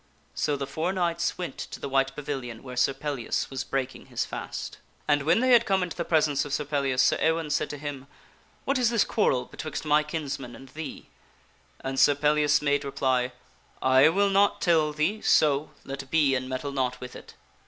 So 0.33 0.57
the 0.57 0.65
four 0.65 0.91
knights 0.91 1.37
went 1.37 1.59
to 1.59 1.79
the 1.79 1.87
white 1.87 2.15
pavilion 2.15 2.63
where 2.63 2.75
Sir 2.75 2.91
Pellias 2.91 3.51
was 3.51 3.63
break 3.63 3.93
ing 3.93 4.07
his 4.07 4.25
fast. 4.25 4.79
And 5.07 5.21
when 5.21 5.41
they 5.41 5.51
had 5.51 5.67
come 5.67 5.83
into 5.83 5.95
the 5.95 6.03
presence 6.03 6.43
of 6.43 6.51
Sir 6.55 6.65
Pellias, 6.65 7.03
Sir 7.03 7.17
Ewaine 7.21 7.51
said 7.51 7.69
to 7.69 7.77
him," 7.77 8.07
What 8.65 8.79
is 8.79 8.89
this 8.89 9.03
quarrel 9.03 9.45
betwixt 9.45 9.85
my 9.85 10.01
kinsman 10.01 10.55
and 10.55 10.69
thee?" 10.69 11.09
And 11.83 11.99
Sir 11.99 12.15
Pellias 12.15 12.63
made 12.63 12.83
reply," 12.83 13.31
I 13.99 14.09
will 14.09 14.31
not 14.31 14.59
tell 14.59 14.91
thee, 14.91 15.21
so, 15.21 15.69
let 15.83 16.09
be 16.09 16.33
and 16.33 16.49
meddle 16.49 16.71
not 16.71 16.99
with 16.99 17.15
it." 17.15 17.35